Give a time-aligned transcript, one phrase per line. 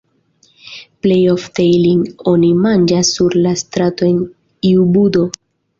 [1.07, 2.01] Plejofte ilin
[2.33, 4.21] oni manĝas sur la strato en
[4.73, 5.33] iu budo.